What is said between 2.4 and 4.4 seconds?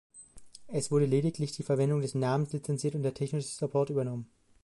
lizenziert und der technische Support übernommen.